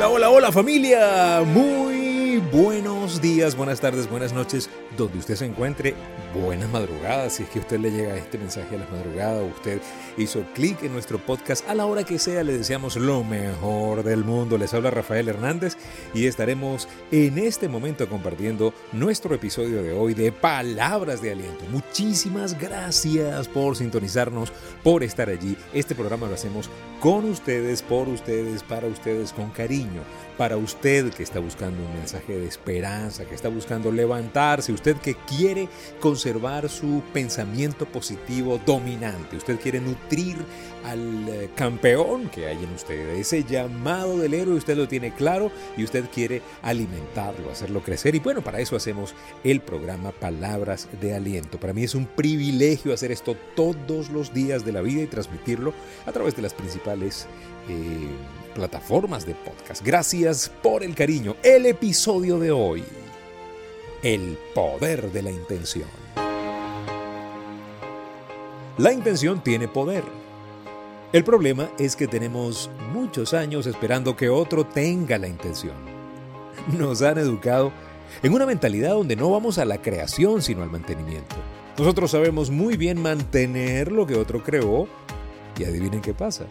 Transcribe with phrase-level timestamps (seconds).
[0.00, 1.42] Hola, hola, hola familia.
[1.44, 5.94] Muy buenos días, buenas tardes, buenas noches, donde usted se encuentre.
[6.34, 9.80] Buenas madrugadas, si es que usted le llega este mensaje a las madrugadas, usted
[10.18, 14.22] hizo clic en nuestro podcast a la hora que sea, le deseamos lo mejor del
[14.22, 14.58] mundo.
[14.58, 15.78] Les habla Rafael Hernández
[16.12, 21.64] y estaremos en este momento compartiendo nuestro episodio de hoy de Palabras de Aliento.
[21.70, 24.52] Muchísimas gracias por sintonizarnos,
[24.84, 25.56] por estar allí.
[25.72, 26.68] Este programa lo hacemos
[27.00, 30.02] con ustedes, por ustedes, para ustedes, con cariño.
[30.36, 35.14] Para usted que está buscando un mensaje de esperanza, que está buscando levantarse, usted que
[35.14, 35.68] quiere
[36.00, 40.36] conservar su pensamiento positivo dominante, usted quiere nutrir
[40.84, 45.50] al eh, campeón que hay en usted, ese llamado del héroe usted lo tiene claro
[45.76, 49.14] y usted quiere alimentarlo, hacerlo crecer y bueno, para eso hacemos
[49.44, 51.58] el programa Palabras de Aliento.
[51.58, 55.72] Para mí es un privilegio hacer esto todos los días de la vida y transmitirlo
[56.06, 57.26] a través de las principales...
[57.68, 58.08] Eh,
[58.50, 59.84] plataformas de podcast.
[59.84, 61.36] Gracias por el cariño.
[61.42, 62.84] El episodio de hoy.
[64.02, 65.88] El poder de la intención.
[68.78, 70.04] La intención tiene poder.
[71.12, 75.74] El problema es que tenemos muchos años esperando que otro tenga la intención.
[76.78, 77.72] Nos han educado
[78.22, 81.36] en una mentalidad donde no vamos a la creación sino al mantenimiento.
[81.78, 84.86] Nosotros sabemos muy bien mantener lo que otro creó
[85.58, 86.46] y adivinen qué pasa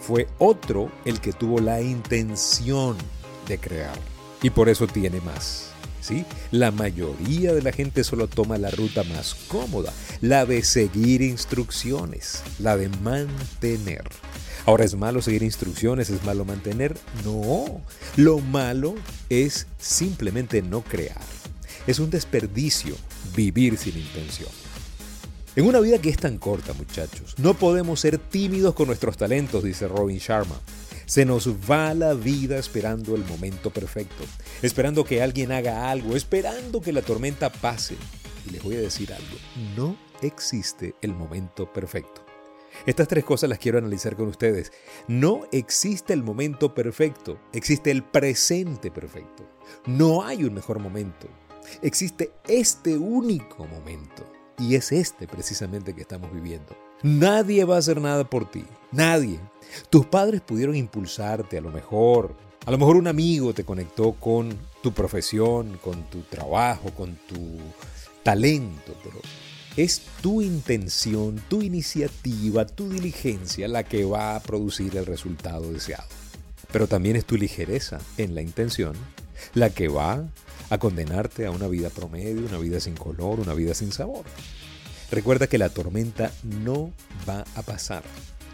[0.00, 2.96] fue otro el que tuvo la intención
[3.46, 3.98] de crear.
[4.42, 5.70] Y por eso tiene más.
[6.00, 6.24] ¿sí?
[6.50, 12.42] La mayoría de la gente solo toma la ruta más cómoda, la de seguir instrucciones,
[12.58, 14.04] la de mantener.
[14.66, 16.10] Ahora, ¿es malo seguir instrucciones?
[16.10, 16.96] ¿Es malo mantener?
[17.24, 17.80] No.
[18.16, 18.94] Lo malo
[19.28, 21.20] es simplemente no crear.
[21.86, 22.94] Es un desperdicio
[23.34, 24.50] vivir sin intención.
[25.56, 29.64] En una vida que es tan corta, muchachos, no podemos ser tímidos con nuestros talentos,
[29.64, 30.60] dice Robin Sharma.
[31.06, 34.22] Se nos va la vida esperando el momento perfecto,
[34.62, 37.96] esperando que alguien haga algo, esperando que la tormenta pase.
[38.46, 39.36] Y les voy a decir algo,
[39.76, 42.24] no existe el momento perfecto.
[42.86, 44.70] Estas tres cosas las quiero analizar con ustedes.
[45.08, 49.48] No existe el momento perfecto, existe el presente perfecto.
[49.84, 51.26] No hay un mejor momento,
[51.82, 54.39] existe este único momento.
[54.60, 56.76] Y es este precisamente que estamos viviendo.
[57.02, 58.64] Nadie va a hacer nada por ti.
[58.92, 59.40] Nadie.
[59.88, 62.36] Tus padres pudieron impulsarte a lo mejor.
[62.66, 67.56] A lo mejor un amigo te conectó con tu profesión, con tu trabajo, con tu
[68.22, 69.16] talento, pero
[69.76, 76.08] es tu intención, tu iniciativa, tu diligencia la que va a producir el resultado deseado.
[76.70, 78.94] Pero también es tu ligereza en la intención
[79.54, 80.22] la que va
[80.70, 84.24] a condenarte a una vida promedio, una vida sin color, una vida sin sabor.
[85.10, 86.92] Recuerda que la tormenta no
[87.28, 88.04] va a pasar.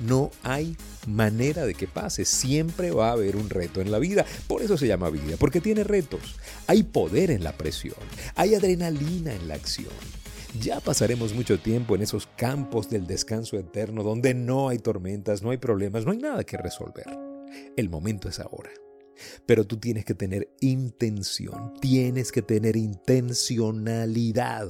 [0.00, 0.76] No hay
[1.06, 2.24] manera de que pase.
[2.24, 4.24] Siempre va a haber un reto en la vida.
[4.46, 6.36] Por eso se llama vida, porque tiene retos.
[6.66, 7.96] Hay poder en la presión.
[8.36, 9.92] Hay adrenalina en la acción.
[10.60, 15.50] Ya pasaremos mucho tiempo en esos campos del descanso eterno donde no hay tormentas, no
[15.50, 17.06] hay problemas, no hay nada que resolver.
[17.76, 18.70] El momento es ahora.
[19.46, 24.68] Pero tú tienes que tener intención, tienes que tener intencionalidad.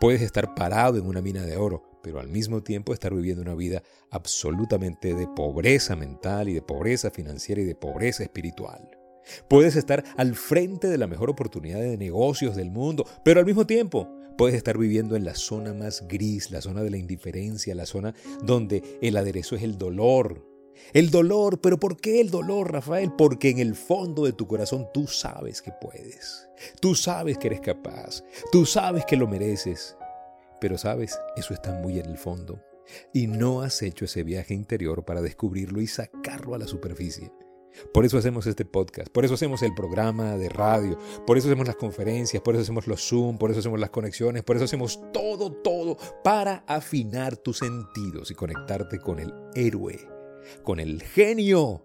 [0.00, 3.54] Puedes estar parado en una mina de oro, pero al mismo tiempo estar viviendo una
[3.54, 8.88] vida absolutamente de pobreza mental y de pobreza financiera y de pobreza espiritual.
[9.48, 13.66] Puedes estar al frente de la mejor oportunidad de negocios del mundo, pero al mismo
[13.66, 14.08] tiempo
[14.38, 18.14] puedes estar viviendo en la zona más gris, la zona de la indiferencia, la zona
[18.42, 20.47] donde el aderezo es el dolor,
[20.92, 23.12] el dolor, pero ¿por qué el dolor, Rafael?
[23.16, 26.48] Porque en el fondo de tu corazón tú sabes que puedes.
[26.80, 28.22] Tú sabes que eres capaz.
[28.50, 29.96] Tú sabes que lo mereces.
[30.60, 32.60] Pero sabes, eso está muy en el fondo.
[33.12, 37.30] Y no has hecho ese viaje interior para descubrirlo y sacarlo a la superficie.
[37.92, 41.66] Por eso hacemos este podcast, por eso hacemos el programa de radio, por eso hacemos
[41.66, 45.00] las conferencias, por eso hacemos los Zoom, por eso hacemos las conexiones, por eso hacemos
[45.12, 50.17] todo, todo para afinar tus sentidos y conectarte con el héroe
[50.62, 51.84] con el genio,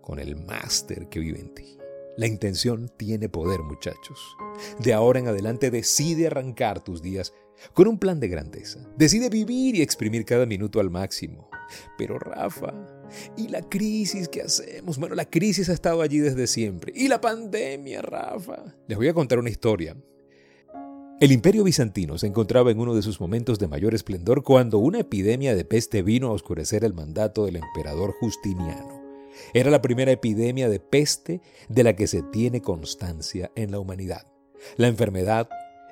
[0.00, 1.78] con el máster que vive en ti.
[2.16, 4.36] La intención tiene poder, muchachos.
[4.78, 7.32] De ahora en adelante decide arrancar tus días
[7.72, 8.80] con un plan de grandeza.
[8.96, 11.48] Decide vivir y exprimir cada minuto al máximo.
[11.96, 12.74] Pero Rafa,
[13.36, 14.98] ¿y la crisis que hacemos?
[14.98, 16.92] Bueno, la crisis ha estado allí desde siempre.
[16.94, 18.74] ¿Y la pandemia, Rafa?
[18.88, 19.96] Les voy a contar una historia.
[21.20, 25.00] El imperio bizantino se encontraba en uno de sus momentos de mayor esplendor cuando una
[25.00, 29.02] epidemia de peste vino a oscurecer el mandato del emperador Justiniano.
[29.52, 34.26] Era la primera epidemia de peste de la que se tiene constancia en la humanidad.
[34.78, 35.50] La enfermedad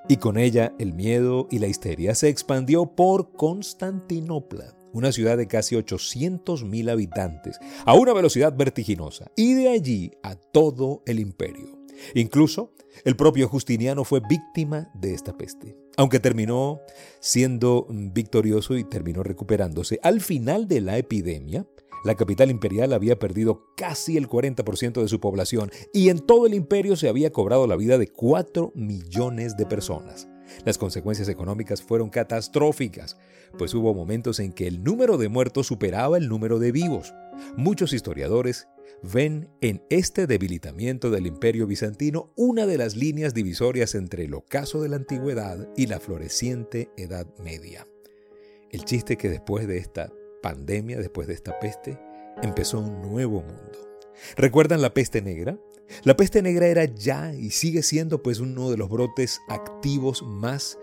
[0.09, 5.47] y con ella el miedo y la histeria se expandió por Constantinopla, una ciudad de
[5.47, 11.78] casi 800.000 habitantes, a una velocidad vertiginosa, y de allí a todo el imperio.
[12.15, 12.73] Incluso
[13.05, 15.77] el propio Justiniano fue víctima de esta peste.
[15.97, 16.81] Aunque terminó
[17.21, 21.67] siendo victorioso y terminó recuperándose, al final de la epidemia,
[22.05, 26.55] la capital imperial había perdido casi el 40% de su población y en todo el
[26.55, 30.29] imperio se había cobrado la vida de 4 millones de personas.
[30.65, 33.17] Las consecuencias económicas fueron catastróficas,
[33.59, 37.13] pues hubo momentos en que el número de muertos superaba el número de vivos.
[37.57, 38.69] Muchos historiadores
[39.03, 44.83] ven en este debilitamiento del imperio bizantino una de las líneas divisorias entre el ocaso
[44.83, 47.87] de la antigüedad y la floreciente Edad Media.
[48.71, 50.13] El chiste que después de esta
[50.43, 51.99] pandemia, después de esta peste,
[52.43, 53.89] empezó un nuevo mundo.
[54.37, 55.59] ¿Recuerdan la peste negra?
[56.05, 60.79] La peste negra era ya y sigue siendo pues uno de los brotes activos más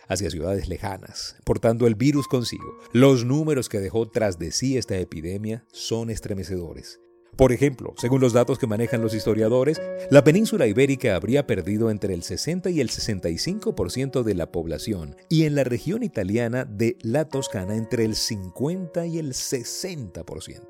[0.08, 2.78] hacia ciudades lejanas, portando el virus consigo.
[2.92, 7.00] Los números que dejó tras de sí esta epidemia son estremecedores.
[7.38, 9.80] Por ejemplo, según los datos que manejan los historiadores,
[10.10, 15.44] la península ibérica habría perdido entre el 60 y el 65% de la población y
[15.44, 20.62] en la región italiana de la Toscana entre el 50 y el 60%.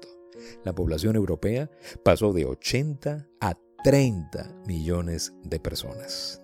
[0.62, 1.70] La población europea
[2.04, 6.42] pasó de 80 a 30 millones de personas.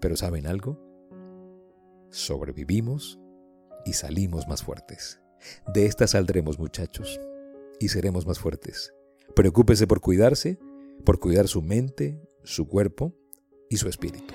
[0.00, 0.80] Pero ¿saben algo?
[2.08, 3.20] sobrevivimos
[3.84, 5.20] y salimos más fuertes.
[5.72, 7.20] De esta saldremos muchachos
[7.78, 8.92] y seremos más fuertes.
[9.34, 10.58] Preocúpese por cuidarse,
[11.04, 13.14] por cuidar su mente, su cuerpo
[13.68, 14.34] y su espíritu.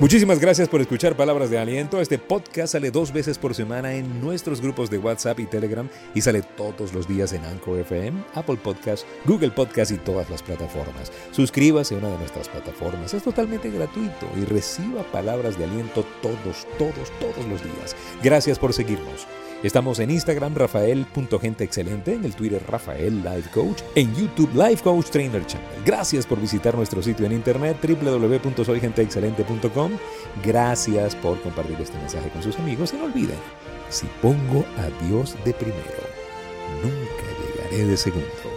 [0.00, 2.00] Muchísimas gracias por escuchar Palabras de Aliento.
[2.00, 6.22] Este podcast sale dos veces por semana en nuestros grupos de WhatsApp y Telegram y
[6.22, 11.12] sale todos los días en Anchor FM, Apple Podcast, Google Podcast y todas las plataformas.
[11.32, 16.66] Suscríbase a una de nuestras plataformas, es totalmente gratuito y reciba palabras de aliento todos,
[16.78, 17.94] todos, todos los días.
[18.22, 19.26] Gracias por seguirnos.
[19.62, 25.44] Estamos en Instagram, rafael.genteexcelente, en el Twitter, Rafael Life Coach, en YouTube, Life Coach Trainer
[25.44, 25.68] Channel.
[25.84, 29.92] Gracias por visitar nuestro sitio en internet, www.soygenteexcelente.com.
[30.42, 33.36] Gracias por compartir este mensaje con sus amigos y no olviden,
[33.90, 36.06] si pongo a Dios de primero,
[36.82, 38.49] nunca llegaré de segundo.